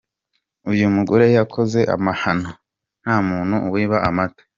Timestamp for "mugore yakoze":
0.95-1.79